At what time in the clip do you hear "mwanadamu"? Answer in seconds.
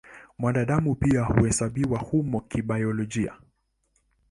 0.37-0.95